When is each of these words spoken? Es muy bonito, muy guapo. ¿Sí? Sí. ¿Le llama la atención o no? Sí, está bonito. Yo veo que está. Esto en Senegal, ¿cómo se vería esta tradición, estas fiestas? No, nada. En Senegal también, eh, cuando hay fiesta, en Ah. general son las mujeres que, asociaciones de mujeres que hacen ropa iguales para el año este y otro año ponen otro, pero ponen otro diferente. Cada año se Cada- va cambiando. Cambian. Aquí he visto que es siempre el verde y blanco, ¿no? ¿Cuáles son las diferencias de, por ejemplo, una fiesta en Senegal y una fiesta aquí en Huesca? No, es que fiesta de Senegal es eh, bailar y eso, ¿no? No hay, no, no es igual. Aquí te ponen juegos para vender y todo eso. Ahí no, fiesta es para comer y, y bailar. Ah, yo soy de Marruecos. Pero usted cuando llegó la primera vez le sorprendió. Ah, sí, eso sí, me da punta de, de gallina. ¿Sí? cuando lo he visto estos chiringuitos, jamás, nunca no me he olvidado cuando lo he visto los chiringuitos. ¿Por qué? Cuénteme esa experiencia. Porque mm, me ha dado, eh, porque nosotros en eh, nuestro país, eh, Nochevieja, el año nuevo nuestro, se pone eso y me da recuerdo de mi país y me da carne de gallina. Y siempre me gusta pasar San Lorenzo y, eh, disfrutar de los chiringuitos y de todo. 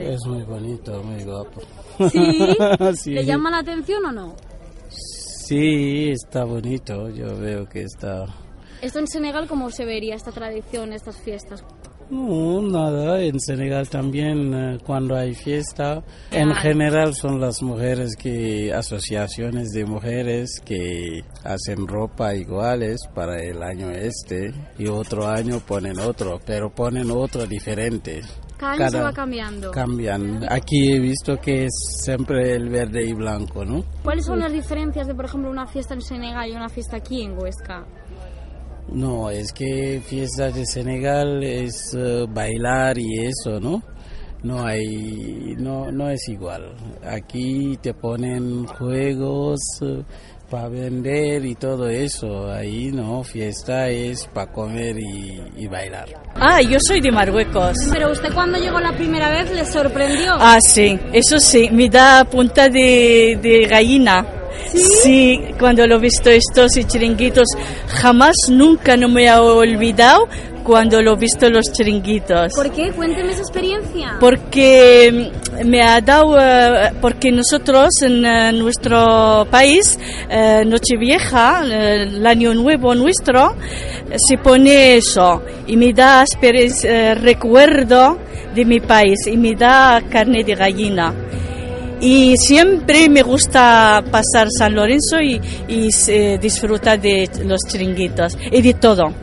Es 0.00 0.26
muy 0.26 0.42
bonito, 0.42 1.00
muy 1.04 1.22
guapo. 1.22 1.60
¿Sí? 2.10 2.18
Sí. 2.96 3.10
¿Le 3.12 3.24
llama 3.24 3.48
la 3.52 3.58
atención 3.58 4.04
o 4.06 4.10
no? 4.10 4.34
Sí, 4.88 6.10
está 6.10 6.42
bonito. 6.42 7.10
Yo 7.10 7.38
veo 7.38 7.68
que 7.68 7.82
está. 7.82 8.24
Esto 8.82 8.98
en 8.98 9.06
Senegal, 9.06 9.46
¿cómo 9.46 9.70
se 9.70 9.84
vería 9.84 10.16
esta 10.16 10.32
tradición, 10.32 10.92
estas 10.92 11.16
fiestas? 11.20 11.62
No, 12.10 12.60
nada. 12.60 13.20
En 13.22 13.38
Senegal 13.38 13.88
también, 13.88 14.52
eh, 14.52 14.78
cuando 14.84 15.14
hay 15.14 15.32
fiesta, 15.32 16.02
en 16.32 16.50
Ah. 16.50 16.56
general 16.56 17.14
son 17.14 17.40
las 17.40 17.62
mujeres 17.62 18.16
que, 18.16 18.72
asociaciones 18.74 19.70
de 19.70 19.84
mujeres 19.84 20.60
que 20.64 21.22
hacen 21.44 21.86
ropa 21.86 22.34
iguales 22.34 22.98
para 23.14 23.40
el 23.40 23.62
año 23.62 23.90
este 23.92 24.52
y 24.76 24.88
otro 24.88 25.28
año 25.28 25.60
ponen 25.60 26.00
otro, 26.00 26.40
pero 26.44 26.68
ponen 26.74 27.12
otro 27.12 27.46
diferente. 27.46 28.22
Cada 28.64 28.72
año 28.74 28.86
se 28.90 28.92
Cada- 28.96 29.04
va 29.04 29.12
cambiando. 29.12 29.70
Cambian. 29.70 30.46
Aquí 30.50 30.92
he 30.92 30.98
visto 30.98 31.38
que 31.40 31.66
es 31.66 31.72
siempre 32.02 32.54
el 32.56 32.68
verde 32.68 33.04
y 33.04 33.12
blanco, 33.12 33.64
¿no? 33.64 33.84
¿Cuáles 34.02 34.24
son 34.24 34.40
las 34.40 34.52
diferencias 34.52 35.06
de, 35.06 35.14
por 35.14 35.26
ejemplo, 35.26 35.50
una 35.50 35.66
fiesta 35.66 35.94
en 35.94 36.00
Senegal 36.02 36.48
y 36.48 36.52
una 36.56 36.68
fiesta 36.68 36.96
aquí 36.96 37.22
en 37.22 37.38
Huesca? 37.38 37.84
No, 38.88 39.30
es 39.30 39.52
que 39.52 40.02
fiesta 40.06 40.50
de 40.50 40.64
Senegal 40.66 41.42
es 41.42 41.94
eh, 41.96 42.26
bailar 42.28 42.98
y 42.98 43.26
eso, 43.26 43.58
¿no? 43.60 43.82
No 44.42 44.62
hay, 44.66 45.54
no, 45.58 45.90
no 45.90 46.10
es 46.10 46.28
igual. 46.28 46.74
Aquí 47.02 47.78
te 47.80 47.94
ponen 47.94 48.66
juegos 48.66 49.58
para 50.50 50.68
vender 50.68 51.44
y 51.44 51.54
todo 51.54 51.88
eso. 51.88 52.50
Ahí 52.52 52.90
no, 52.92 53.22
fiesta 53.24 53.88
es 53.88 54.26
para 54.26 54.50
comer 54.52 54.98
y, 54.98 55.42
y 55.56 55.66
bailar. 55.66 56.08
Ah, 56.34 56.60
yo 56.60 56.78
soy 56.80 57.00
de 57.00 57.10
Marruecos. 57.10 57.76
Pero 57.92 58.12
usted 58.12 58.32
cuando 58.32 58.58
llegó 58.58 58.80
la 58.80 58.92
primera 58.92 59.30
vez 59.30 59.50
le 59.50 59.64
sorprendió. 59.64 60.34
Ah, 60.38 60.60
sí, 60.60 60.98
eso 61.12 61.38
sí, 61.38 61.68
me 61.70 61.88
da 61.88 62.24
punta 62.24 62.68
de, 62.68 63.38
de 63.40 63.66
gallina. 63.68 64.26
¿Sí? 64.74 65.40
cuando 65.58 65.86
lo 65.86 65.96
he 65.96 66.00
visto 66.00 66.30
estos 66.30 66.72
chiringuitos, 66.72 67.46
jamás, 67.88 68.34
nunca 68.48 68.96
no 68.96 69.08
me 69.08 69.26
he 69.26 69.32
olvidado 69.32 70.28
cuando 70.64 71.02
lo 71.02 71.12
he 71.12 71.16
visto 71.16 71.48
los 71.48 71.66
chiringuitos. 71.72 72.54
¿Por 72.54 72.72
qué? 72.72 72.90
Cuénteme 72.90 73.32
esa 73.32 73.42
experiencia. 73.42 74.16
Porque 74.18 75.30
mm, 75.62 75.68
me 75.68 75.82
ha 75.82 76.00
dado, 76.00 76.36
eh, 76.40 76.92
porque 77.00 77.30
nosotros 77.30 77.90
en 78.02 78.24
eh, 78.24 78.52
nuestro 78.52 79.46
país, 79.50 79.98
eh, 80.28 80.64
Nochevieja, 80.66 81.62
el 81.64 82.26
año 82.26 82.54
nuevo 82.54 82.94
nuestro, 82.94 83.54
se 84.16 84.38
pone 84.38 84.96
eso 84.96 85.42
y 85.66 85.76
me 85.76 85.92
da 85.92 86.24
recuerdo 87.20 88.18
de 88.54 88.64
mi 88.64 88.80
país 88.80 89.26
y 89.26 89.36
me 89.36 89.54
da 89.54 90.02
carne 90.10 90.42
de 90.42 90.54
gallina. 90.54 91.12
Y 92.00 92.36
siempre 92.36 93.08
me 93.08 93.22
gusta 93.22 94.02
pasar 94.10 94.48
San 94.50 94.74
Lorenzo 94.74 95.20
y, 95.20 95.40
eh, 96.08 96.38
disfrutar 96.40 97.00
de 97.00 97.30
los 97.44 97.60
chiringuitos 97.66 98.36
y 98.50 98.62
de 98.62 98.74
todo. 98.74 99.12